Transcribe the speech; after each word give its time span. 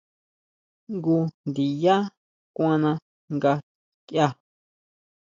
Jngu 0.93 1.17
ndiyá 1.47 1.95
kuana 2.55 2.91
nga 3.35 3.53
kia. 4.07 4.27